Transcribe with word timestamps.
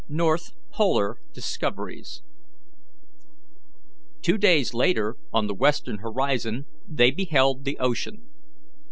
NORTH 0.09 0.53
POLAR 0.71 1.17
DISCOVERIES. 1.31 2.23
Two 4.23 4.37
days 4.39 4.73
later, 4.73 5.15
on 5.31 5.45
the 5.45 5.53
western 5.53 5.99
horizon, 5.99 6.65
they 6.89 7.11
beheld 7.11 7.65
the 7.65 7.77
ocean. 7.77 8.27